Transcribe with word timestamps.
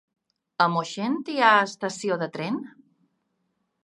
A 0.63 0.65
Moixent 0.75 1.17
hi 1.33 1.37
ha 1.47 1.51
estació 1.65 2.17
de 2.23 2.31
tren? 2.39 2.57